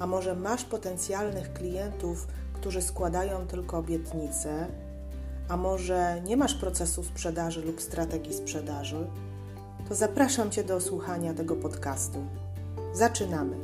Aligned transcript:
a 0.00 0.06
może 0.06 0.34
masz 0.34 0.64
potencjalnych 0.64 1.52
klientów, 1.52 2.26
którzy 2.52 2.82
składają 2.82 3.46
tylko 3.46 3.78
obietnice, 3.78 4.66
a 5.48 5.56
może 5.56 6.22
nie 6.24 6.36
masz 6.36 6.54
procesu 6.54 7.04
sprzedaży 7.04 7.62
lub 7.62 7.80
strategii 7.80 8.34
sprzedaży, 8.34 9.06
to 9.88 9.94
zapraszam 9.94 10.50
Cię 10.50 10.64
do 10.64 10.80
słuchania 10.80 11.34
tego 11.34 11.56
podcastu. 11.56 12.18
Zaczynamy. 12.92 13.56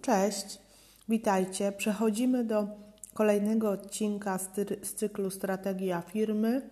Cześć, 0.00 0.60
witajcie. 1.08 1.72
Przechodzimy 1.72 2.44
do 2.44 2.66
kolejnego 3.14 3.70
odcinka 3.70 4.38
z 4.82 4.94
cyklu 4.94 5.30
Strategia 5.30 6.00
firmy 6.00 6.70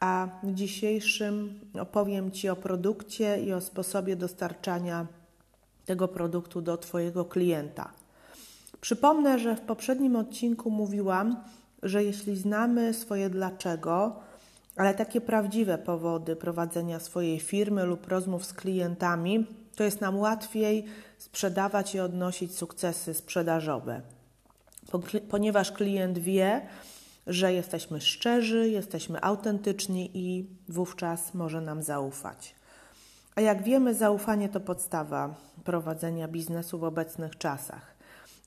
a 0.00 0.28
w 0.42 0.54
dzisiejszym 0.54 1.60
opowiem 1.80 2.30
Ci 2.30 2.48
o 2.48 2.56
produkcie 2.56 3.42
i 3.42 3.52
o 3.52 3.60
sposobie 3.60 4.16
dostarczania 4.16 5.06
tego 5.84 6.08
produktu 6.08 6.62
do 6.62 6.76
Twojego 6.76 7.24
klienta. 7.24 7.92
Przypomnę, 8.80 9.38
że 9.38 9.56
w 9.56 9.60
poprzednim 9.60 10.16
odcinku 10.16 10.70
mówiłam, 10.70 11.36
że 11.82 12.04
jeśli 12.04 12.36
znamy 12.36 12.94
swoje 12.94 13.30
dlaczego, 13.30 14.16
ale 14.76 14.94
takie 14.94 15.20
prawdziwe 15.20 15.78
powody 15.78 16.36
prowadzenia 16.36 17.00
swojej 17.00 17.40
firmy 17.40 17.84
lub 17.84 18.08
rozmów 18.08 18.44
z 18.44 18.52
klientami, 18.52 19.46
to 19.76 19.84
jest 19.84 20.00
nam 20.00 20.18
łatwiej 20.18 20.84
sprzedawać 21.18 21.94
i 21.94 22.00
odnosić 22.00 22.56
sukcesy 22.56 23.14
sprzedażowe. 23.14 24.00
Ponieważ 25.30 25.72
klient 25.72 26.18
wie, 26.18 26.60
że 27.28 27.52
jesteśmy 27.52 28.00
szczerzy, 28.00 28.68
jesteśmy 28.68 29.22
autentyczni 29.22 30.10
i 30.14 30.46
wówczas 30.68 31.34
może 31.34 31.60
nam 31.60 31.82
zaufać. 31.82 32.54
A 33.34 33.40
jak 33.40 33.62
wiemy, 33.62 33.94
zaufanie 33.94 34.48
to 34.48 34.60
podstawa 34.60 35.34
prowadzenia 35.64 36.28
biznesu 36.28 36.78
w 36.78 36.84
obecnych 36.84 37.38
czasach. 37.38 37.94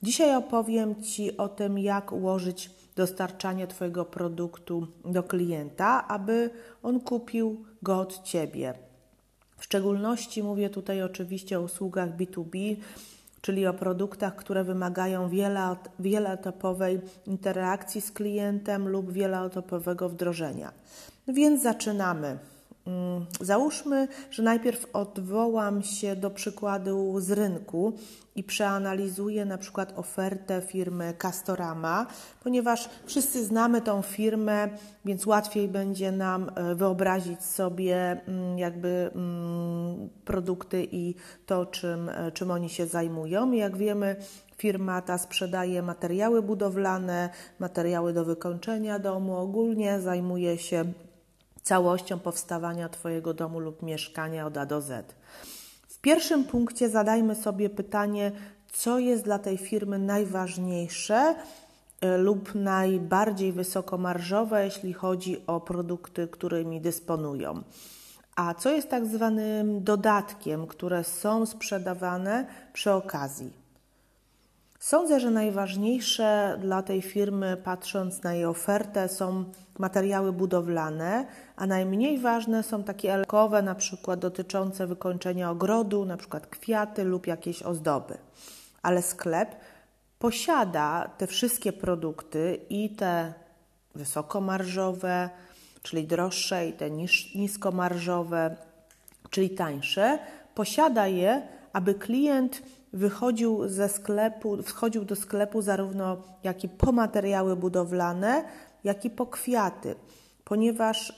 Dzisiaj 0.02 0.36
opowiem 0.36 1.02
Ci 1.02 1.36
o 1.36 1.48
tym, 1.48 1.78
jak 1.78 2.12
ułożyć 2.12 2.70
dostarczanie 2.96 3.66
Twojego 3.66 4.04
produktu 4.04 4.86
do 5.04 5.22
klienta, 5.22 6.08
aby 6.08 6.50
on 6.82 7.00
kupił 7.00 7.64
go 7.82 7.98
od 7.98 8.22
Ciebie. 8.22 8.74
W 9.56 9.64
szczególności 9.64 10.42
mówię 10.42 10.70
tutaj 10.70 11.02
oczywiście 11.02 11.58
o 11.58 11.62
usługach 11.62 12.16
B2B, 12.16 12.76
czyli 13.42 13.66
o 13.66 13.74
produktach, 13.74 14.36
które 14.36 14.64
wymagają 14.64 15.30
wieloetapowej 15.98 17.00
interakcji 17.26 18.00
z 18.00 18.12
klientem 18.12 18.88
lub 18.88 19.12
wieloetapowego 19.12 20.08
wdrożenia. 20.08 20.72
Więc 21.28 21.62
zaczynamy. 21.62 22.38
Mm, 22.86 23.26
załóżmy, 23.40 24.08
że 24.30 24.42
najpierw 24.42 24.86
odwołam 24.92 25.82
się 25.82 26.16
do 26.16 26.30
przykładu 26.30 27.20
z 27.20 27.30
rynku 27.30 27.92
i 28.36 28.44
przeanalizuję 28.44 29.44
na 29.44 29.58
przykład 29.58 29.98
ofertę 29.98 30.62
firmy 30.62 31.14
Castorama, 31.18 32.06
ponieważ 32.42 32.88
wszyscy 33.06 33.44
znamy 33.44 33.80
tą 33.80 34.02
firmę, 34.02 34.68
więc 35.04 35.26
łatwiej 35.26 35.68
będzie 35.68 36.12
nam 36.12 36.50
e, 36.54 36.74
wyobrazić 36.74 37.44
sobie 37.44 38.20
mm, 38.26 38.58
jakby 38.58 39.10
mm, 39.14 40.08
produkty 40.24 40.88
i 40.92 41.14
to, 41.46 41.66
czym, 41.66 42.08
e, 42.08 42.32
czym 42.32 42.50
oni 42.50 42.68
się 42.68 42.86
zajmują. 42.86 43.52
Jak 43.52 43.76
wiemy, 43.76 44.16
Firma 44.56 45.02
ta 45.02 45.18
sprzedaje 45.18 45.82
materiały 45.82 46.42
budowlane, 46.42 47.30
materiały 47.58 48.12
do 48.12 48.24
wykończenia 48.24 48.98
domu, 48.98 49.36
ogólnie 49.36 50.00
zajmuje 50.00 50.58
się 50.58 50.84
całością 51.62 52.18
powstawania 52.18 52.88
Twojego 52.88 53.34
domu 53.34 53.60
lub 53.60 53.82
mieszkania 53.82 54.46
od 54.46 54.56
A 54.56 54.66
do 54.66 54.80
Z. 54.80 55.14
W 55.88 55.98
pierwszym 55.98 56.44
punkcie 56.44 56.88
zadajmy 56.88 57.34
sobie 57.34 57.70
pytanie, 57.70 58.32
co 58.72 58.98
jest 58.98 59.24
dla 59.24 59.38
tej 59.38 59.58
firmy 59.58 59.98
najważniejsze 59.98 61.34
e, 62.00 62.18
lub 62.18 62.54
najbardziej 62.54 63.52
wysokomarżowe, 63.52 64.64
jeśli 64.64 64.92
chodzi 64.92 65.46
o 65.46 65.60
produkty, 65.60 66.28
którymi 66.28 66.80
dysponują. 66.80 67.62
A 68.36 68.54
co 68.54 68.70
jest 68.70 68.90
tak 68.90 69.06
zwanym 69.06 69.84
dodatkiem, 69.84 70.66
które 70.66 71.04
są 71.04 71.46
sprzedawane 71.46 72.46
przy 72.72 72.92
okazji? 72.92 73.61
Sądzę, 74.82 75.20
że 75.20 75.30
najważniejsze 75.30 76.58
dla 76.60 76.82
tej 76.82 77.02
firmy, 77.02 77.56
patrząc 77.64 78.22
na 78.22 78.34
jej 78.34 78.44
ofertę, 78.44 79.08
są 79.08 79.44
materiały 79.78 80.32
budowlane, 80.32 81.26
a 81.56 81.66
najmniej 81.66 82.18
ważne 82.18 82.62
są 82.62 82.84
takie 82.84 83.14
elkowe, 83.14 83.62
na 83.62 83.74
przykład 83.74 84.20
dotyczące 84.20 84.86
wykończenia 84.86 85.50
ogrodu, 85.50 86.04
na 86.04 86.16
przykład 86.16 86.46
kwiaty 86.46 87.04
lub 87.04 87.26
jakieś 87.26 87.62
ozdoby. 87.62 88.18
Ale 88.82 89.02
sklep 89.02 89.56
posiada 90.18 91.10
te 91.18 91.26
wszystkie 91.26 91.72
produkty 91.72 92.60
i 92.70 92.90
te 92.90 93.32
wysokomarżowe, 93.94 95.30
czyli 95.82 96.06
droższe, 96.06 96.68
i 96.68 96.72
te 96.72 96.90
niskomarżowe, 97.34 98.56
czyli 99.30 99.50
tańsze, 99.50 100.18
posiada 100.54 101.06
je, 101.06 101.42
aby 101.72 101.94
klient 101.94 102.62
wychodził 102.92 103.68
ze 103.68 103.88
sklepu, 103.88 104.62
wchodził 104.62 105.04
do 105.04 105.16
sklepu 105.16 105.62
zarówno 105.62 106.22
jak 106.44 106.64
i 106.64 106.68
po 106.68 106.92
materiały 106.92 107.56
budowlane, 107.56 108.44
jak 108.84 109.04
i 109.04 109.10
po 109.10 109.26
kwiaty, 109.26 109.94
ponieważ 110.44 111.10
y, 111.10 111.14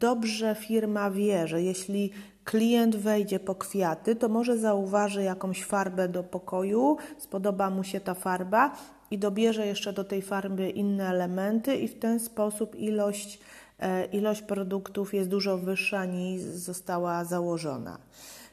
dobrze 0.00 0.54
firma 0.54 1.10
wie, 1.10 1.48
że 1.48 1.62
jeśli 1.62 2.12
klient 2.44 2.96
wejdzie 2.96 3.40
po 3.40 3.54
kwiaty, 3.54 4.16
to 4.16 4.28
może 4.28 4.58
zauważy 4.58 5.22
jakąś 5.22 5.64
farbę 5.64 6.08
do 6.08 6.22
pokoju, 6.22 6.96
spodoba 7.18 7.70
mu 7.70 7.84
się 7.84 8.00
ta 8.00 8.14
farba 8.14 8.76
i 9.10 9.18
dobierze 9.18 9.66
jeszcze 9.66 9.92
do 9.92 10.04
tej 10.04 10.22
farby 10.22 10.70
inne 10.70 11.08
elementy 11.08 11.76
i 11.76 11.88
w 11.88 11.98
ten 11.98 12.20
sposób 12.20 12.76
ilość, 12.76 13.40
e, 13.78 14.04
ilość 14.04 14.42
produktów 14.42 15.14
jest 15.14 15.28
dużo 15.28 15.58
wyższa 15.58 16.04
niż 16.04 16.42
została 16.42 17.24
założona. 17.24 17.98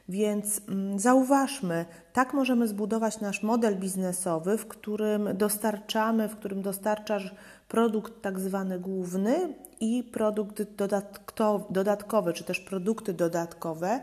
Więc 0.08 0.60
mm, 0.68 0.98
zauważmy, 0.98 1.84
tak 2.12 2.34
możemy 2.34 2.68
zbudować 2.68 3.20
nasz 3.20 3.42
model 3.42 3.76
biznesowy, 3.76 4.58
w 4.58 4.66
którym 4.66 5.28
dostarczamy, 5.36 6.28
w 6.28 6.36
którym 6.36 6.62
dostarczasz 6.62 7.34
produkt 7.68 8.22
tak 8.22 8.40
zwany 8.40 8.80
główny 8.80 9.54
i 9.80 10.02
produkt 10.02 10.62
dodatkowy, 11.70 12.32
czy 12.32 12.44
też 12.44 12.60
produkty 12.60 13.12
dodatkowe. 13.12 14.00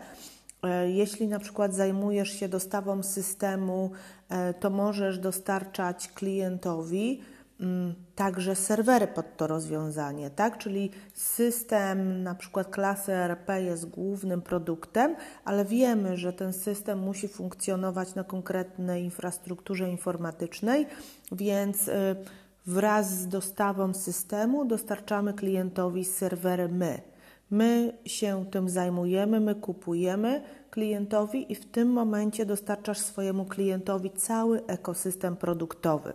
E, 0.64 0.92
jeśli 0.92 1.28
na 1.28 1.40
przykład 1.40 1.74
zajmujesz 1.74 2.30
się 2.30 2.50
dostawą 2.50 3.04
systemu, 3.04 3.92
e, 4.30 4.54
to 4.54 4.70
możesz 4.70 5.20
dostarczać 5.20 6.08
klientowi 6.08 7.22
także 8.16 8.56
serwery 8.56 9.08
pod 9.08 9.38
to 9.38 9.48
rozwiązanie, 9.48 10.30
tak? 10.30 10.58
Czyli 10.58 10.92
system 11.14 12.24
na 12.24 12.36
przykład 12.36 12.70
klasy 12.70 13.14
ERP 13.14 13.50
jest 13.50 13.90
głównym 13.90 14.42
produktem, 14.42 15.16
ale 15.46 15.66
wiemy, 15.66 16.18
że 16.18 16.34
ten 16.34 16.54
system 16.54 17.00
musi 17.00 17.28
funkcjonować 17.28 18.16
na 18.16 18.24
konkretnej 18.24 19.04
infrastrukturze 19.04 19.90
informatycznej, 19.90 20.88
więc 21.32 21.88
y, 21.88 22.16
wraz 22.66 23.10
z 23.10 23.28
dostawą 23.28 23.94
systemu 23.94 24.66
dostarczamy 24.66 25.34
klientowi 25.34 26.06
serwery 26.06 26.70
my. 26.70 27.02
My 27.52 27.94
się 28.06 28.46
tym 28.52 28.70
zajmujemy, 28.70 29.40
my 29.40 29.56
kupujemy 29.56 30.42
klientowi 30.70 31.52
i 31.52 31.56
w 31.56 31.66
tym 31.66 31.90
momencie 31.90 32.46
dostarczasz 32.46 33.00
swojemu 33.00 33.46
klientowi 33.46 34.12
cały 34.12 34.66
ekosystem 34.66 35.36
produktowy. 35.36 36.14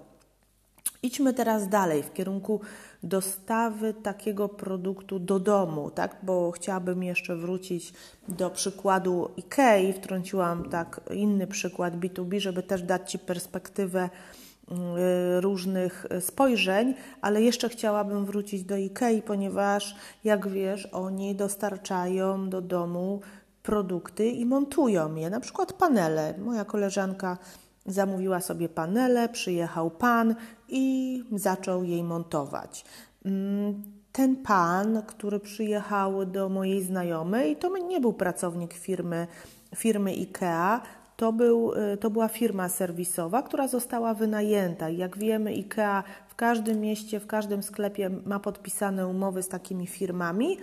Idźmy 1.07 1.35
teraz 1.35 1.69
dalej 1.69 2.03
w 2.03 2.13
kierunku 2.13 2.61
dostawy 3.03 3.95
takiego 3.95 4.49
produktu 4.49 5.19
do 5.19 5.41
domu, 5.41 5.91
tak? 5.91 6.17
Bo 6.23 6.51
chciałabym 6.51 7.03
jeszcze 7.03 7.37
wrócić 7.37 7.93
do 8.29 8.51
przykładu 8.51 9.31
IKEA. 9.39 9.93
Wtrąciłam 9.93 10.69
tak 10.71 11.01
inny 11.11 11.47
przykład 11.47 11.97
B2B, 11.97 12.41
żeby 12.41 12.63
też 12.63 12.83
dać 12.83 13.11
Ci 13.11 13.19
perspektywę 13.19 14.09
y, 14.09 15.41
różnych 15.41 16.07
spojrzeń, 16.21 16.95
ale 17.21 17.43
jeszcze 17.43 17.69
chciałabym 17.69 18.25
wrócić 18.25 18.63
do 18.63 18.75
IKEA, 18.75 19.23
ponieważ 19.23 19.97
jak 20.25 20.49
wiesz, 20.49 20.87
oni 20.87 21.35
dostarczają 21.35 22.51
do 22.51 22.61
domu 22.61 23.21
produkty 23.63 24.29
i 24.29 24.47
montują 24.47 25.15
je, 25.15 25.31
na 25.31 25.41
przykład 25.41 25.73
panele. 25.73 26.35
Moja 26.39 26.65
koleżanka 26.65 27.39
zamówiła 27.87 28.41
sobie 28.41 28.69
panele, 28.69 29.29
przyjechał 29.29 29.91
pan 29.91 30.35
i 30.69 31.25
zaczął 31.33 31.85
jej 31.85 32.03
montować. 32.03 32.85
Mm, 33.25 33.83
ten 34.13 34.37
pan, 34.37 35.03
który 35.07 35.41
przyjechał 35.41 36.27
do 36.27 36.49
mojej 36.49 36.83
znajomej, 36.83 37.57
to 37.57 37.79
nie 37.79 38.01
był 38.01 38.13
pracownik 38.13 38.75
firmy, 38.75 39.27
firmy 39.75 40.11
IKEA, 40.11 40.81
to, 41.17 41.33
był, 41.33 41.73
y, 41.73 41.97
to 41.97 42.11
była 42.11 42.29
firma 42.29 42.69
serwisowa, 42.69 43.43
która 43.43 43.69
została 43.69 44.15
wynajęta. 44.15 44.89
Jak 44.89 45.19
wiemy, 45.19 45.51
IKEA 45.51 46.03
w 46.29 46.35
każdym 46.35 46.81
mieście, 46.81 47.21
w 47.21 47.27
każdym 47.27 47.63
sklepie 47.63 48.11
ma 48.27 48.41
podpisane 48.41 49.07
umowy 49.07 49.43
z 49.43 49.49
takimi 49.49 49.87
firmami 49.87 50.59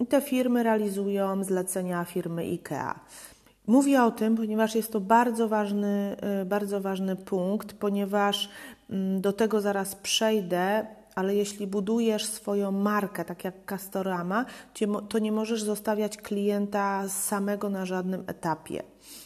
i 0.00 0.06
te 0.06 0.20
firmy 0.20 0.62
realizują 0.62 1.44
zlecenia 1.44 2.04
firmy 2.04 2.42
IKEA. 2.42 2.94
Mówię 3.66 4.02
o 4.02 4.10
tym, 4.10 4.36
ponieważ 4.36 4.74
jest 4.74 4.92
to 4.92 5.00
bardzo 5.00 5.48
ważny, 5.48 6.16
y, 6.42 6.44
bardzo 6.44 6.80
ważny 6.80 7.16
punkt, 7.16 7.72
ponieważ 7.72 8.48
mm, 8.90 9.20
do 9.20 9.32
tego 9.32 9.60
zaraz 9.60 9.94
przejdę, 9.94 10.86
ale 11.14 11.34
jeśli 11.34 11.66
budujesz 11.66 12.26
swoją 12.26 12.72
markę, 12.72 13.24
tak 13.24 13.44
jak 13.44 13.64
Castorama, 13.64 14.44
to 15.08 15.18
nie 15.18 15.32
możesz 15.32 15.62
zostawiać 15.62 16.16
klienta 16.16 17.08
samego 17.08 17.68
na 17.68 17.86
żadnym 17.86 18.24
etapie. 18.26 18.82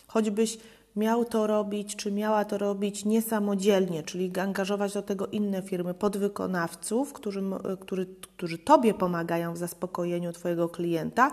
Choćbyś 0.06 0.58
miał 0.96 1.24
to 1.24 1.46
robić, 1.46 1.96
czy 1.96 2.12
miała 2.12 2.44
to 2.44 2.58
robić 2.58 3.04
niesamodzielnie, 3.04 4.02
czyli 4.02 4.38
angażować 4.40 4.94
do 4.94 5.02
tego 5.02 5.26
inne 5.26 5.62
firmy, 5.62 5.94
podwykonawców, 5.94 7.12
którzy, 7.12 7.42
którzy, 7.80 8.06
którzy 8.36 8.58
Tobie 8.58 8.94
pomagają 8.94 9.54
w 9.54 9.58
zaspokojeniu 9.58 10.32
Twojego 10.32 10.68
klienta, 10.68 11.32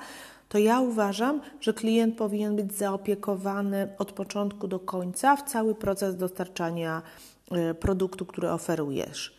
to 0.51 0.57
ja 0.57 0.79
uważam, 0.79 1.41
że 1.61 1.73
klient 1.73 2.17
powinien 2.17 2.55
być 2.55 2.73
zaopiekowany 2.73 3.87
od 3.97 4.11
początku 4.11 4.67
do 4.67 4.79
końca 4.79 5.35
w 5.35 5.43
cały 5.43 5.75
proces 5.75 6.15
dostarczania 6.15 7.01
y, 7.71 7.73
produktu, 7.73 8.25
który 8.25 8.49
oferujesz. 8.49 9.35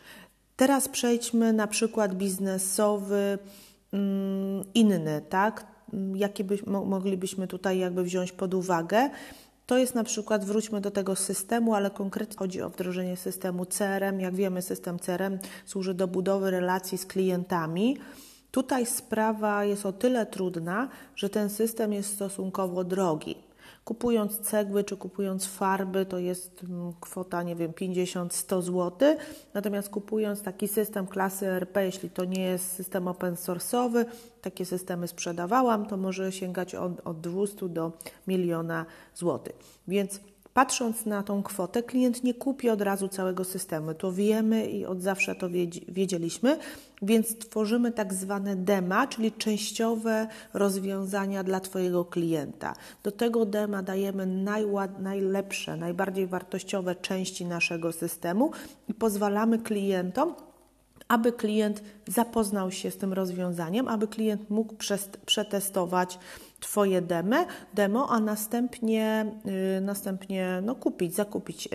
Teraz 0.55 0.89
przejdźmy 0.89 1.53
na 1.53 1.67
przykład 1.67 2.15
biznesowy, 2.15 3.37
mm, 3.91 4.63
inny, 4.73 5.21
tak? 5.29 5.65
Jakie 6.15 6.43
by, 6.43 6.57
moglibyśmy 6.65 7.47
tutaj 7.47 7.79
jakby 7.79 8.03
wziąć 8.03 8.31
pod 8.31 8.53
uwagę? 8.53 9.09
To 9.65 9.77
jest 9.77 9.95
na 9.95 10.03
przykład, 10.03 10.45
wróćmy 10.45 10.81
do 10.81 10.91
tego 10.91 11.15
systemu, 11.15 11.75
ale 11.75 11.91
konkretnie 11.91 12.37
chodzi 12.37 12.61
o 12.61 12.69
wdrożenie 12.69 13.17
systemu 13.17 13.65
CRM. 13.65 14.19
Jak 14.19 14.35
wiemy, 14.35 14.61
system 14.61 14.99
CRM 14.99 15.39
służy 15.65 15.93
do 15.93 16.07
budowy 16.07 16.51
relacji 16.51 16.97
z 16.97 17.05
klientami. 17.05 17.97
Tutaj 18.53 18.85
sprawa 18.85 19.65
jest 19.65 19.85
o 19.85 19.93
tyle 19.93 20.25
trudna, 20.25 20.89
że 21.15 21.29
ten 21.29 21.49
system 21.49 21.93
jest 21.93 22.13
stosunkowo 22.13 22.83
drogi. 22.83 23.35
Kupując 23.85 24.39
cegły 24.39 24.83
czy 24.83 24.97
kupując 24.97 25.45
farby, 25.45 26.05
to 26.05 26.17
jest 26.17 26.63
mm, 26.63 26.93
kwota, 26.99 27.43
nie 27.43 27.55
wiem, 27.55 27.71
50-100 27.71 28.61
zł. 28.61 29.17
Natomiast 29.53 29.89
kupując 29.89 30.41
taki 30.41 30.67
system 30.67 31.07
klasy 31.07 31.47
RP, 31.47 31.85
jeśli 31.85 32.09
to 32.09 32.25
nie 32.25 32.41
jest 32.41 32.71
system 32.71 33.07
open 33.07 33.35
source'owy, 33.35 34.05
takie 34.41 34.65
systemy 34.65 35.07
sprzedawałam, 35.07 35.85
to 35.85 35.97
może 35.97 36.31
sięgać 36.31 36.75
od, 36.75 36.91
od 37.07 37.21
200 37.21 37.69
do 37.69 37.91
miliona 38.27 38.85
złotych. 39.15 39.55
Więc 39.87 40.19
patrząc 40.53 41.05
na 41.05 41.23
tą 41.23 41.43
kwotę, 41.43 41.83
klient 41.83 42.23
nie 42.23 42.33
kupi 42.33 42.69
od 42.69 42.81
razu 42.81 43.07
całego 43.07 43.43
systemu. 43.43 43.93
To 43.93 44.11
wiemy 44.11 44.65
i 44.65 44.85
od 44.85 45.01
zawsze 45.01 45.35
to 45.35 45.49
wiedzieliśmy, 45.87 46.57
więc 47.01 47.37
tworzymy 47.37 47.91
tak 47.91 48.13
zwane 48.13 48.55
dema, 48.55 49.07
czyli 49.07 49.31
częściowe 49.31 50.27
rozwiązania 50.53 51.43
dla 51.43 51.59
Twojego 51.59 52.05
klienta. 52.05 52.73
Do 53.03 53.11
tego 53.11 53.45
dema 53.45 53.83
dajemy 53.83 54.25
najlepsze, 54.99 55.77
najbardziej 55.77 56.27
wartościowe 56.27 56.95
części 56.95 57.45
naszego 57.45 57.91
systemu 57.91 58.51
i 58.89 58.93
pozwalamy 58.93 59.59
klientom 59.59 60.35
aby 61.13 61.31
klient 61.31 61.83
zapoznał 62.07 62.71
się 62.71 62.91
z 62.91 62.97
tym 62.97 63.13
rozwiązaniem, 63.13 63.87
aby 63.87 64.07
klient 64.07 64.49
mógł 64.49 64.75
przetestować 65.25 66.19
Twoje 66.59 67.01
demo, 67.01 67.45
demo 67.73 68.09
a 68.09 68.19
następnie, 68.19 69.25
yy, 69.45 69.81
następnie 69.81 70.59
no, 70.63 70.75
kupić, 70.75 71.15
zakupić 71.15 71.65
yy, 71.65 71.71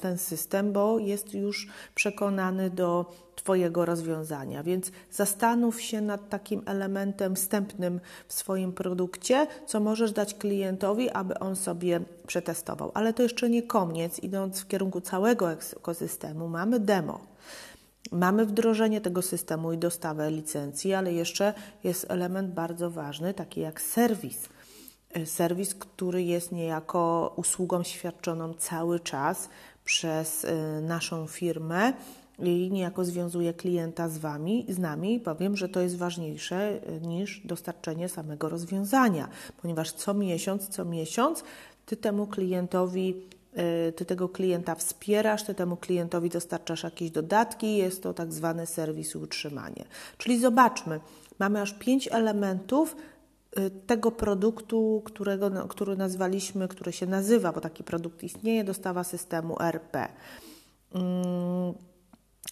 ten 0.00 0.18
system, 0.18 0.72
bo 0.72 0.98
jest 0.98 1.34
już 1.34 1.68
przekonany 1.94 2.70
do 2.70 3.12
Twojego 3.36 3.84
rozwiązania. 3.84 4.62
Więc 4.62 4.92
zastanów 5.10 5.80
się 5.80 6.00
nad 6.00 6.28
takim 6.28 6.62
elementem 6.66 7.36
wstępnym 7.36 8.00
w 8.28 8.32
swoim 8.32 8.72
produkcie, 8.72 9.46
co 9.66 9.80
możesz 9.80 10.12
dać 10.12 10.34
klientowi, 10.34 11.10
aby 11.10 11.38
on 11.38 11.56
sobie 11.56 12.00
przetestował. 12.26 12.90
Ale 12.94 13.12
to 13.12 13.22
jeszcze 13.22 13.50
nie 13.50 13.62
koniec, 13.62 14.18
idąc 14.18 14.60
w 14.60 14.66
kierunku 14.66 15.00
całego 15.00 15.52
ekosystemu, 15.52 16.48
mamy 16.48 16.80
demo. 16.80 17.20
Mamy 18.12 18.46
wdrożenie 18.46 19.00
tego 19.00 19.22
systemu 19.22 19.72
i 19.72 19.78
dostawę 19.78 20.30
licencji, 20.30 20.94
ale 20.94 21.12
jeszcze 21.12 21.54
jest 21.84 22.06
element 22.08 22.54
bardzo 22.54 22.90
ważny, 22.90 23.34
taki 23.34 23.60
jak 23.60 23.80
serwis. 23.80 24.48
E, 25.12 25.26
serwis, 25.26 25.74
który 25.74 26.22
jest 26.22 26.52
niejako 26.52 27.32
usługą 27.36 27.82
świadczoną 27.82 28.54
cały 28.54 29.00
czas 29.00 29.48
przez 29.84 30.44
e, 30.44 30.80
naszą 30.80 31.26
firmę 31.26 31.92
i 32.38 32.70
niejako 32.72 33.04
związuje 33.04 33.54
klienta 33.54 34.08
z 34.08 34.18
Wami, 34.18 34.66
z 34.68 34.78
nami. 34.78 35.20
Powiem, 35.20 35.56
że 35.56 35.68
to 35.68 35.80
jest 35.80 35.96
ważniejsze 35.96 36.56
e, 36.56 37.00
niż 37.00 37.40
dostarczenie 37.44 38.08
samego 38.08 38.48
rozwiązania, 38.48 39.28
ponieważ 39.62 39.92
co 39.92 40.14
miesiąc, 40.14 40.68
co 40.68 40.84
miesiąc 40.84 41.44
Ty 41.86 41.96
temu 41.96 42.26
klientowi 42.26 43.14
ty 43.96 44.04
tego 44.04 44.28
klienta 44.28 44.74
wspierasz, 44.74 45.42
ty 45.42 45.54
temu 45.54 45.76
klientowi 45.76 46.30
dostarczasz 46.30 46.82
jakieś 46.82 47.10
dodatki, 47.10 47.76
jest 47.76 48.02
to 48.02 48.14
tak 48.14 48.32
zwany 48.32 48.66
serwis 48.66 49.14
i 49.14 49.18
utrzymanie. 49.18 49.84
Czyli 50.18 50.40
zobaczmy, 50.40 51.00
mamy 51.38 51.60
aż 51.60 51.72
pięć 51.72 52.08
elementów 52.12 52.96
y, 53.58 53.70
tego 53.70 54.10
produktu, 54.10 55.02
którego, 55.04 55.50
który 55.68 55.96
nazwaliśmy, 55.96 56.68
który 56.68 56.92
się 56.92 57.06
nazywa, 57.06 57.52
bo 57.52 57.60
taki 57.60 57.84
produkt 57.84 58.22
istnieje, 58.22 58.64
dostawa 58.64 59.04
systemu 59.04 59.62
RP. 59.62 60.08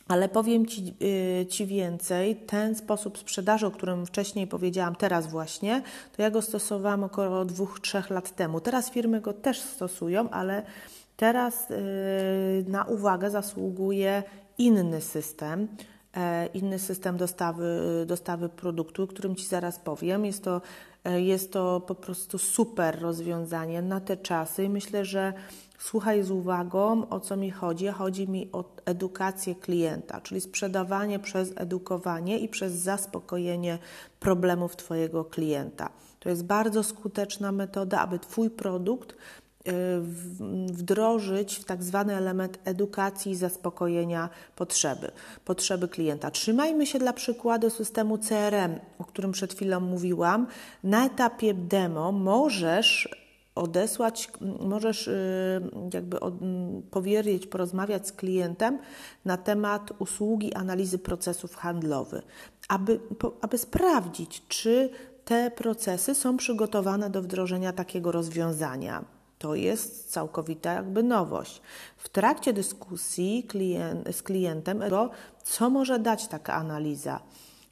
Ale 0.09 0.29
powiem 0.29 0.67
Ci, 0.67 0.95
yy, 1.01 1.47
Ci 1.47 1.67
więcej, 1.67 2.37
ten 2.37 2.75
sposób 2.75 3.19
sprzedaży, 3.19 3.67
o 3.67 3.71
którym 3.71 4.07
wcześniej 4.07 4.47
powiedziałam, 4.47 4.97
teraz 4.97 5.27
właśnie, 5.27 5.83
to 6.17 6.23
ja 6.23 6.31
go 6.31 6.43
stosowałam 6.43 7.05
około 7.05 7.45
dwóch, 7.45 7.81
trzech 7.81 8.11
lat 8.11 8.37
temu. 8.37 8.61
Teraz 8.61 8.91
firmy 8.91 9.21
go 9.21 9.33
też 9.33 9.61
stosują, 9.61 10.31
ale 10.31 10.63
teraz 11.17 11.71
yy, 11.71 11.77
na 12.69 12.85
uwagę 12.85 13.31
zasługuje 13.31 14.23
inny 14.59 15.01
system, 15.01 15.69
e, 16.17 16.47
inny 16.47 16.79
system 16.79 17.17
dostawy, 17.17 17.81
dostawy 18.07 18.49
produktu, 18.49 19.03
o 19.03 19.07
którym 19.07 19.37
Ci 19.37 19.47
zaraz 19.47 19.79
powiem. 19.79 20.25
Jest 20.25 20.45
to, 20.45 20.61
jest 21.11 21.53
to 21.53 21.81
po 21.81 21.95
prostu 21.95 22.39
super 22.39 23.01
rozwiązanie 23.01 23.83
na 23.83 24.01
te 24.01 24.17
czasy 24.17 24.65
i 24.65 24.69
myślę, 24.69 25.05
że 25.05 25.33
Słuchaj 25.79 26.23
z 26.23 26.31
uwagą, 26.31 27.09
o 27.09 27.21
co 27.21 27.37
mi 27.37 27.51
chodzi. 27.51 27.89
Chodzi 27.89 28.29
mi 28.29 28.49
o 28.53 28.65
edukację 28.85 29.55
klienta, 29.55 30.21
czyli 30.21 30.41
sprzedawanie 30.41 31.19
przez 31.19 31.53
edukowanie 31.57 32.39
i 32.39 32.49
przez 32.49 32.73
zaspokojenie 32.73 33.79
problemów 34.21 34.77
Twojego 34.77 35.25
klienta. 35.25 35.91
To 36.21 36.29
jest 36.29 36.45
bardzo 36.45 36.83
skuteczna 36.83 37.53
metoda, 37.53 38.01
aby 38.01 38.19
Twój 38.19 38.51
produkt 38.51 39.17
wdrożyć 40.67 41.57
w 41.57 41.65
tak 41.65 41.83
zwany 41.83 42.17
element 42.17 42.59
edukacji 42.65 43.33
i 43.33 43.37
zaspokojenia 43.37 44.29
potrzeby, 44.57 45.11
potrzeby 45.45 45.89
klienta. 45.89 46.31
Trzymajmy 46.31 46.87
się 46.87 46.99
dla 46.99 47.13
przykładu 47.13 47.71
systemu 47.71 48.19
CRM, 48.19 48.79
o 48.99 49.05
którym 49.05 49.33
przed 49.33 49.55
chwilą 49.55 49.81
mówiłam. 49.81 50.47
Na 50.85 51.07
etapie 51.07 51.55
demo 51.55 52.13
możesz 52.13 53.09
odesłać, 53.55 54.31
możesz 54.61 55.09
y, 55.09 55.61
jakby 55.95 56.19
powierzyć, 56.91 57.47
porozmawiać 57.47 58.09
z 58.09 58.13
klientem 58.13 58.79
na 59.25 59.37
temat 59.37 59.93
usługi 59.99 60.55
analizy 60.55 60.99
procesów 60.99 61.57
handlowych, 61.57 62.25
aby, 62.69 63.01
aby 63.41 63.59
sprawdzić, 63.59 64.43
czy 64.49 64.91
te 65.25 65.51
procesy 65.51 66.15
są 66.15 66.37
przygotowane 66.37 67.11
do 67.11 67.23
wdrożenia 67.23 67.73
takiego 67.73 68.13
rozwiązania. 68.13 69.16
To 69.47 69.55
jest 69.55 70.11
całkowita 70.11 70.73
jakby 70.73 71.03
nowość. 71.03 71.61
W 71.97 72.09
trakcie 72.09 72.53
dyskusji 72.53 73.49
z 74.13 74.23
klientem, 74.23 74.83
co 75.43 75.71
może 75.71 75.99
dać 75.99 76.29
taka 76.29 76.55
analiza? 76.55 77.21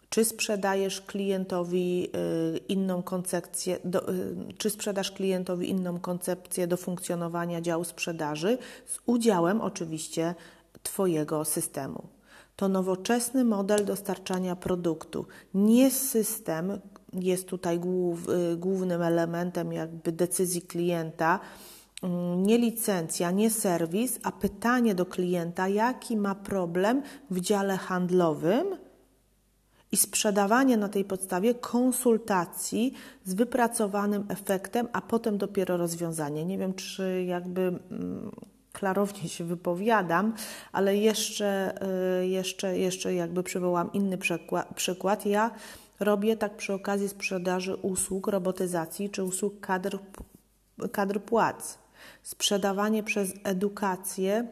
Czy 0.09 0.25
sprzedajesz 0.25 1.00
klientowi 1.00 2.11
y, 2.54 2.59
inną 2.59 3.02
koncepcję, 3.02 3.78
do, 3.85 4.12
y, 4.12 4.37
czy 4.59 4.71
sprzedasz 4.71 5.11
klientowi 5.11 5.71
inną 5.71 6.00
koncepcję 6.00 6.66
do 6.66 6.76
funkcjonowania 6.76 7.61
działu 7.61 7.85
sprzedaży 7.85 8.59
z 8.87 8.99
udziałem 9.07 9.61
oczywiście 9.61 10.35
Twojego 10.83 11.45
systemu. 11.45 12.13
To 12.56 12.68
nowoczesny 12.68 13.44
model 13.44 13.84
dostarczania 13.84 14.56
produktu. 14.56 15.26
Nie 15.54 15.90
system 15.90 16.80
jest 17.12 17.49
tutaj 17.49 17.78
głów, 17.78 18.28
y, 18.28 18.56
głównym 18.56 19.02
elementem 19.02 19.73
jakby 19.73 20.12
decyzji 20.12 20.62
klienta, 20.62 21.40
mm, 22.02 22.42
nie 22.42 22.58
licencja, 22.58 23.30
nie 23.30 23.50
serwis, 23.50 24.18
a 24.23 24.32
pytanie 24.32 24.94
do 24.94 25.06
klienta, 25.06 25.68
jaki 25.68 26.16
ma 26.16 26.34
problem 26.34 27.02
w 27.30 27.40
dziale 27.40 27.76
handlowym 27.76 28.76
i 29.92 29.96
sprzedawanie 29.96 30.76
na 30.76 30.88
tej 30.88 31.04
podstawie 31.04 31.54
konsultacji 31.54 32.94
z 33.25 33.34
wypracowanym 33.34 34.25
efektem, 34.28 34.88
a 34.92 35.00
potem 35.00 35.38
dopiero 35.38 35.76
rozwiązanie. 35.76 36.44
Nie 36.44 36.58
wiem, 36.58 36.75
czy 36.75 37.25
jakby 37.25 37.61
mm, 37.61 38.30
klarownie 38.75 39.28
się 39.28 39.45
wypowiadam, 39.45 40.35
ale 40.73 40.97
jeszcze, 40.97 41.75
y, 42.23 42.26
jeszcze, 42.26 42.78
jeszcze 42.78 43.14
jakby 43.14 43.43
przywołam 43.43 43.93
inny 43.93 44.19
przykład. 44.75 45.26
Ja 45.26 45.50
robię 46.00 46.37
tak 46.37 46.57
przy 46.57 46.73
okazji 46.73 47.09
sprzedaży 47.09 47.76
usług 47.76 48.26
robotyzacji 48.26 49.11
czy 49.11 49.25
usług 49.25 49.61
kadr, 49.61 49.99
kadr 50.93 51.21
płac. 51.21 51.78
Sprzedawanie 52.23 53.02
przez 53.02 53.33
edukację 53.45 54.47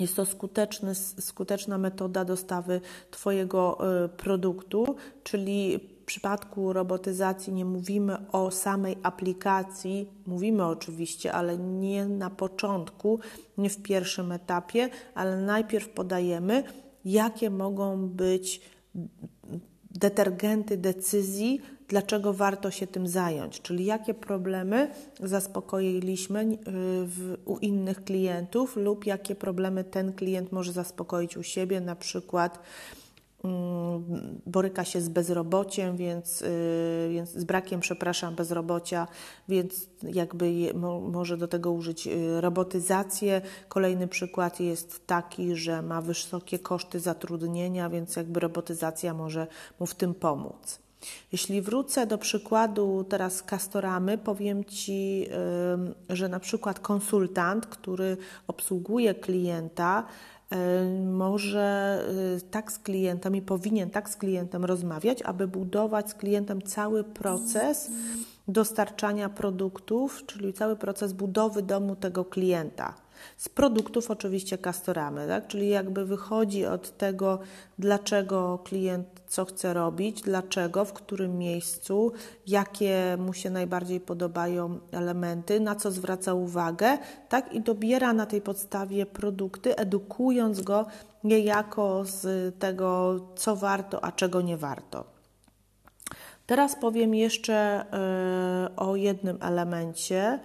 jest 0.00 0.16
to 0.16 0.26
skuteczny, 0.26 0.94
skuteczna 0.94 1.78
metoda 1.78 2.24
dostawy 2.24 2.80
Twojego 3.10 3.78
y, 4.04 4.08
produktu, 4.08 4.96
czyli 5.24 5.80
przypadku 6.12 6.72
robotyzacji 6.72 7.52
nie 7.52 7.64
mówimy 7.64 8.30
o 8.32 8.50
samej 8.50 8.96
aplikacji, 9.02 10.08
mówimy 10.26 10.64
oczywiście, 10.64 11.32
ale 11.32 11.58
nie 11.58 12.06
na 12.06 12.30
początku, 12.30 13.20
nie 13.58 13.70
w 13.70 13.82
pierwszym 13.82 14.32
etapie, 14.32 14.88
ale 15.14 15.36
najpierw 15.36 15.88
podajemy, 15.88 16.64
jakie 17.04 17.50
mogą 17.50 18.08
być 18.08 18.60
detergenty 19.90 20.76
decyzji, 20.76 21.60
dlaczego 21.88 22.32
warto 22.32 22.70
się 22.70 22.86
tym 22.86 23.06
zająć, 23.06 23.60
czyli 23.60 23.84
jakie 23.84 24.14
problemy 24.14 24.90
zaspokoiliśmy 25.20 26.42
y, 26.42 26.56
w, 27.06 27.36
u 27.44 27.58
innych 27.58 28.04
klientów 28.04 28.76
lub 28.76 29.06
jakie 29.06 29.34
problemy 29.34 29.84
ten 29.84 30.12
klient 30.12 30.52
może 30.52 30.72
zaspokoić 30.72 31.36
u 31.36 31.42
siebie, 31.42 31.80
na 31.80 31.96
przykład 31.96 32.58
boryka 34.46 34.84
się 34.84 35.00
z 35.00 35.08
bezrobociem, 35.08 35.96
więc, 35.96 36.42
y, 36.42 37.08
więc 37.10 37.30
z 37.30 37.44
brakiem, 37.44 37.80
przepraszam, 37.80 38.34
bezrobocia, 38.34 39.08
więc 39.48 39.86
jakby 40.02 40.52
je, 40.52 40.74
mo, 40.74 41.00
może 41.00 41.36
do 41.36 41.48
tego 41.48 41.72
użyć 41.72 42.06
y, 42.06 42.40
robotyzację. 42.40 43.42
Kolejny 43.68 44.08
przykład 44.08 44.60
jest 44.60 45.06
taki, 45.06 45.56
że 45.56 45.82
ma 45.82 46.00
wysokie 46.00 46.58
koszty 46.58 47.00
zatrudnienia, 47.00 47.90
więc 47.90 48.16
jakby 48.16 48.40
robotyzacja 48.40 49.14
może 49.14 49.46
mu 49.80 49.86
w 49.86 49.94
tym 49.94 50.14
pomóc. 50.14 50.78
Jeśli 51.32 51.62
wrócę 51.62 52.06
do 52.06 52.18
przykładu 52.18 53.04
teraz 53.04 53.42
Castoramy, 53.42 54.18
powiem 54.18 54.64
Ci, 54.64 55.26
że 56.08 56.28
na 56.28 56.40
przykład 56.40 56.80
konsultant, 56.80 57.66
który 57.66 58.16
obsługuje 58.46 59.14
klienta, 59.14 60.06
może 61.04 61.98
y, 62.38 62.50
tak 62.50 62.72
z 62.72 62.78
klientem 62.78 63.36
i 63.36 63.42
powinien 63.42 63.90
tak 63.90 64.10
z 64.10 64.16
klientem 64.16 64.64
rozmawiać, 64.64 65.22
aby 65.22 65.48
budować 65.48 66.10
z 66.10 66.14
klientem 66.14 66.62
cały 66.62 67.04
proces 67.04 67.90
dostarczania 68.48 69.28
produktów, 69.28 70.22
czyli 70.26 70.52
cały 70.52 70.76
proces 70.76 71.12
budowy 71.12 71.62
domu 71.62 71.96
tego 71.96 72.24
klienta. 72.24 72.94
Z 73.36 73.48
produktów 73.48 74.10
oczywiście 74.10 74.58
Castoramy, 74.58 75.28
tak? 75.28 75.46
czyli 75.46 75.68
jakby 75.68 76.04
wychodzi 76.06 76.66
od 76.66 76.96
tego, 76.96 77.38
dlaczego 77.78 78.58
klient 78.64 79.22
co 79.28 79.44
chce 79.44 79.74
robić, 79.74 80.22
dlaczego, 80.22 80.84
w 80.84 80.92
którym 80.92 81.38
miejscu, 81.38 82.12
jakie 82.46 83.16
mu 83.18 83.32
się 83.32 83.50
najbardziej 83.50 84.00
podobają 84.00 84.78
elementy, 84.92 85.60
na 85.60 85.74
co 85.74 85.90
zwraca 85.90 86.34
uwagę, 86.34 86.98
tak? 87.28 87.52
i 87.54 87.60
dobiera 87.60 88.12
na 88.12 88.26
tej 88.26 88.40
podstawie 88.40 89.06
produkty, 89.06 89.76
edukując 89.76 90.60
go 90.60 90.86
niejako 91.24 92.04
z 92.04 92.54
tego, 92.58 93.20
co 93.36 93.56
warto, 93.56 94.04
a 94.04 94.12
czego 94.12 94.40
nie 94.40 94.56
warto. 94.56 95.04
Teraz 96.46 96.76
powiem 96.76 97.14
jeszcze 97.14 97.84
y, 98.66 98.76
o 98.76 98.96
jednym 98.96 99.38
elemencie, 99.40 100.40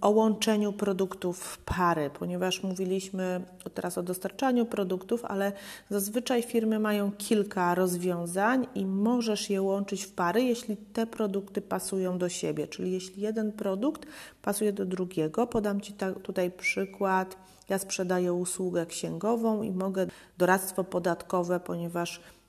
o 0.00 0.10
łączeniu 0.10 0.72
produktów 0.72 1.58
pary, 1.58 2.10
ponieważ 2.18 2.62
mówiliśmy 2.62 3.40
teraz 3.74 3.98
o 3.98 4.02
dostarczaniu 4.02 4.66
produktów, 4.66 5.24
ale 5.24 5.52
zazwyczaj 5.90 6.42
firmy 6.42 6.78
mają 6.78 7.12
kilka 7.12 7.74
rozwiązań 7.74 8.66
i 8.74 8.86
możesz 8.86 9.50
je 9.50 9.62
łączyć 9.62 10.04
w 10.04 10.12
pary, 10.12 10.42
jeśli 10.42 10.76
te 10.76 11.06
produkty 11.06 11.62
pasują 11.62 12.18
do 12.18 12.28
siebie. 12.28 12.68
Czyli 12.68 12.92
jeśli 12.92 13.22
jeden 13.22 13.52
produkt 13.52 14.06
pasuje 14.42 14.72
do 14.72 14.86
drugiego, 14.86 15.46
podam 15.46 15.80
Ci 15.80 15.94
tutaj 16.22 16.50
przykład. 16.50 17.36
Ja 17.68 17.78
sprzedaję 17.78 18.32
usługę 18.32 18.86
księgową 18.86 19.62
i 19.62 19.70
mogę 19.70 20.06
doradztwo 20.38 20.84
podatkowe, 20.84 21.60
ponieważ 21.60 22.20
Mm, 22.20 22.39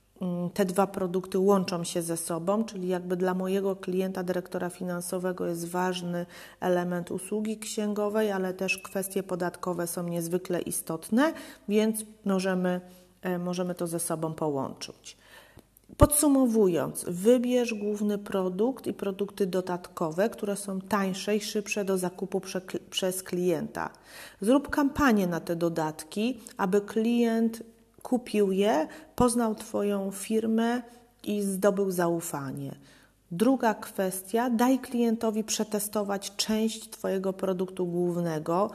te 0.53 0.65
dwa 0.65 0.87
produkty 0.87 1.39
łączą 1.39 1.83
się 1.83 2.01
ze 2.01 2.17
sobą, 2.17 2.65
czyli 2.65 2.87
jakby 2.87 3.15
dla 3.17 3.33
mojego 3.33 3.75
klienta, 3.75 4.23
dyrektora 4.23 4.69
finansowego 4.69 5.47
jest 5.47 5.67
ważny 5.67 6.25
element 6.59 7.11
usługi 7.11 7.57
księgowej, 7.57 8.31
ale 8.31 8.53
też 8.53 8.77
kwestie 8.77 9.23
podatkowe 9.23 9.87
są 9.87 10.03
niezwykle 10.03 10.61
istotne, 10.61 11.33
więc 11.69 12.05
możemy, 12.25 12.81
e, 13.21 13.39
możemy 13.39 13.75
to 13.75 13.87
ze 13.87 13.99
sobą 13.99 14.33
połączyć. 14.33 15.17
Podsumowując, 15.97 17.05
wybierz 17.07 17.73
główny 17.73 18.17
produkt 18.17 18.87
i 18.87 18.93
produkty 18.93 19.47
dodatkowe, 19.47 20.29
które 20.29 20.55
są 20.55 20.81
tańsze 20.81 21.35
i 21.35 21.41
szybsze 21.41 21.85
do 21.85 21.97
zakupu 21.97 22.39
prze, 22.39 22.61
przez 22.89 23.23
klienta. 23.23 23.89
Zrób 24.41 24.69
kampanię 24.69 25.27
na 25.27 25.39
te 25.39 25.55
dodatki, 25.55 26.39
aby 26.57 26.81
klient 26.81 27.63
kupił 28.03 28.51
je, 28.51 28.87
poznał 29.15 29.55
Twoją 29.55 30.11
firmę 30.11 30.81
i 31.23 31.41
zdobył 31.41 31.91
zaufanie. 31.91 32.75
Druga 33.31 33.73
kwestia, 33.73 34.49
daj 34.49 34.79
klientowi 34.79 35.43
przetestować 35.43 36.35
część 36.35 36.89
Twojego 36.89 37.33
produktu 37.33 37.85
głównego. 37.85 38.71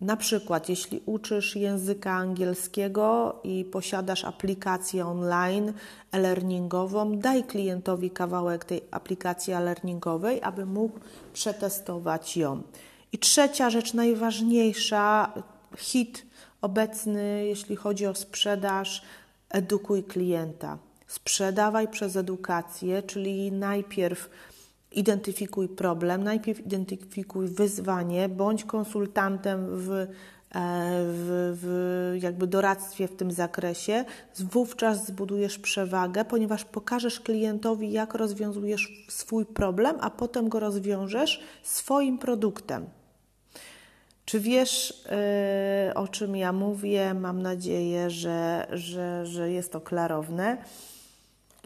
Na 0.00 0.16
przykład, 0.16 0.68
jeśli 0.68 1.00
uczysz 1.06 1.56
języka 1.56 2.12
angielskiego 2.12 3.36
i 3.44 3.64
posiadasz 3.64 4.24
aplikację 4.24 5.06
online 5.06 5.72
e-learningową, 6.12 7.18
daj 7.18 7.44
klientowi 7.44 8.10
kawałek 8.10 8.64
tej 8.64 8.82
aplikacji 8.90 9.52
e-learningowej, 9.52 10.42
aby 10.42 10.66
mógł 10.66 10.98
przetestować 11.32 12.36
ją. 12.36 12.62
I 13.12 13.18
trzecia 13.18 13.70
rzecz, 13.70 13.94
najważniejsza, 13.94 15.32
hit 15.76 16.27
obecny, 16.60 17.44
jeśli 17.46 17.76
chodzi 17.76 18.06
o 18.06 18.14
sprzedaż, 18.14 19.02
edukuj 19.50 20.04
klienta. 20.04 20.78
Sprzedawaj 21.06 21.88
przez 21.88 22.16
edukację, 22.16 23.02
czyli 23.02 23.52
najpierw 23.52 24.30
identyfikuj 24.92 25.68
problem, 25.68 26.24
najpierw 26.24 26.66
identyfikuj 26.66 27.48
wyzwanie, 27.48 28.28
bądź 28.28 28.64
konsultantem 28.64 29.66
w, 29.70 29.90
e, 29.90 30.06
w, 31.04 31.58
w 31.62 32.22
jakby 32.22 32.46
doradztwie 32.46 33.08
w 33.08 33.16
tym 33.16 33.32
zakresie, 33.32 34.04
wówczas 34.38 35.06
zbudujesz 35.06 35.58
przewagę, 35.58 36.24
ponieważ 36.24 36.64
pokażesz 36.64 37.20
klientowi, 37.20 37.92
jak 37.92 38.14
rozwiązujesz 38.14 39.06
swój 39.08 39.46
problem, 39.46 39.96
a 40.00 40.10
potem 40.10 40.48
go 40.48 40.60
rozwiążesz 40.60 41.40
swoim 41.62 42.18
produktem. 42.18 42.86
Czy 44.28 44.40
wiesz, 44.40 45.04
yy, 45.86 45.94
o 45.94 46.08
czym 46.08 46.36
ja 46.36 46.52
mówię? 46.52 47.14
Mam 47.14 47.42
nadzieję, 47.42 48.10
że, 48.10 48.66
że, 48.72 49.26
że 49.26 49.52
jest 49.52 49.72
to 49.72 49.80
klarowne. 49.80 50.56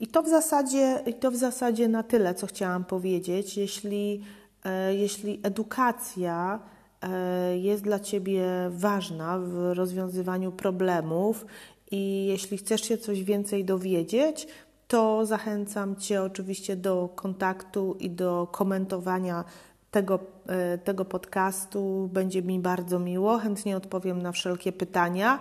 I 0.00 0.06
to, 0.06 0.22
w 0.22 0.28
zasadzie, 0.28 1.02
I 1.06 1.14
to 1.14 1.30
w 1.30 1.36
zasadzie 1.36 1.88
na 1.88 2.02
tyle, 2.02 2.34
co 2.34 2.46
chciałam 2.46 2.84
powiedzieć. 2.84 3.56
Jeśli, 3.56 4.24
yy, 4.64 4.96
jeśli 4.96 5.40
edukacja 5.42 6.60
yy, 7.02 7.58
jest 7.58 7.82
dla 7.82 8.00
Ciebie 8.00 8.44
ważna 8.70 9.38
w 9.38 9.72
rozwiązywaniu 9.74 10.52
problemów 10.52 11.46
i 11.90 12.26
jeśli 12.26 12.58
chcesz 12.58 12.82
się 12.82 12.98
coś 12.98 13.24
więcej 13.24 13.64
dowiedzieć, 13.64 14.46
to 14.88 15.26
zachęcam 15.26 15.96
Cię 15.96 16.22
oczywiście 16.22 16.76
do 16.76 17.08
kontaktu 17.14 17.96
i 18.00 18.10
do 18.10 18.48
komentowania 18.52 19.44
tego, 19.92 20.18
e, 20.46 20.78
tego 20.78 21.04
podcastu. 21.04 22.10
Będzie 22.12 22.42
mi 22.42 22.58
bardzo 22.60 22.98
miło. 22.98 23.38
Chętnie 23.38 23.76
odpowiem 23.76 24.22
na 24.22 24.32
wszelkie 24.32 24.72
pytania. 24.72 25.38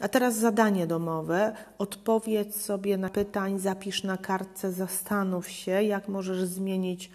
A 0.00 0.08
teraz 0.08 0.36
zadanie 0.36 0.86
domowe. 0.86 1.52
Odpowiedz 1.78 2.60
sobie 2.60 2.96
na 2.96 3.08
pytań, 3.08 3.58
zapisz 3.58 4.04
na 4.04 4.16
kartce, 4.16 4.72
zastanów 4.72 5.48
się, 5.50 5.82
jak 5.82 6.08
możesz 6.08 6.44
zmienić 6.44 7.10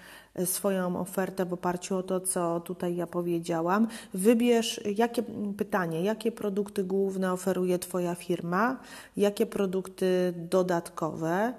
swoją 0.46 1.00
ofertę 1.00 1.46
w 1.46 1.54
oparciu 1.54 1.98
o 1.98 2.04
to, 2.04 2.20
co 2.20 2.60
tutaj 2.60 2.96
ja 2.96 3.08
powiedziałam. 3.08 3.88
Wybierz 4.14 4.82
jakie 4.96 5.24
pytanie, 5.58 6.02
jakie 6.04 6.32
produkty 6.32 6.84
główne 6.84 7.34
oferuje 7.34 7.80
Twoja 7.80 8.16
firma, 8.16 8.80
jakie 9.18 9.46
produkty 9.46 10.34
dodatkowe, 10.36 11.54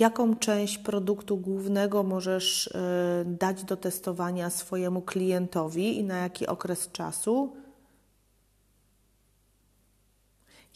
jaką 0.00 0.36
część 0.36 0.78
produktu 0.78 1.36
głównego 1.36 2.02
możesz 2.02 2.66
y, 2.66 2.70
dać 3.26 3.64
do 3.64 3.76
testowania 3.76 4.50
swojemu 4.50 5.02
klientowi 5.02 5.98
i 5.98 6.04
na 6.04 6.16
jaki 6.16 6.46
okres 6.46 6.90
czasu. 6.92 7.52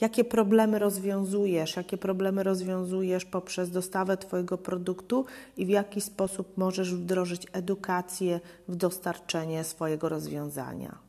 Jakie 0.01 0.25
problemy 0.25 0.79
rozwiązujesz, 0.79 1.77
jakie 1.77 1.99
problemy 1.99 2.43
rozwiązujesz 2.43 3.25
poprzez 3.25 3.71
dostawę 3.71 4.17
Twojego 4.17 4.59
produktu 4.59 5.25
i 5.57 5.67
w 5.67 5.69
jaki 5.69 6.01
sposób 6.01 6.57
możesz 6.57 6.95
wdrożyć 6.95 7.47
edukację 7.53 8.41
w 8.69 8.77
dostarczenie 8.77 9.65
swojego 9.65 10.09
rozwiązania. 10.09 11.06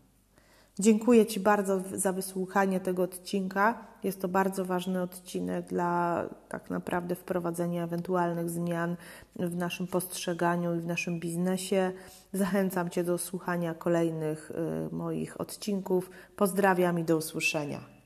Dziękuję 0.80 1.26
Ci 1.26 1.40
bardzo 1.40 1.82
za 1.94 2.14
wysłuchanie 2.14 2.80
tego 2.80 3.04
odcinka. 3.04 3.88
Jest 4.04 4.22
to 4.22 4.28
bardzo 4.28 4.66
ważny 4.66 5.02
odcinek 5.02 5.68
dla 5.68 6.24
tak 6.50 6.70
naprawdę 6.70 7.16
wprowadzenia 7.16 7.84
ewentualnych 7.84 8.50
zmian 8.50 8.96
w 9.36 9.56
naszym 9.56 9.88
postrzeganiu 9.88 10.76
i 10.76 10.80
w 10.80 10.86
naszym 10.86 11.20
biznesie. 11.20 11.92
Zachęcam 12.34 12.90
Cię 12.90 13.04
do 13.04 13.18
słuchania 13.18 13.74
kolejnych 13.74 14.52
y, 14.92 14.96
moich 14.96 15.42
odcinków. 15.42 16.10
Pozdrawiam 16.36 17.00
i 17.00 17.04
do 17.04 17.18
usłyszenia. 17.18 17.97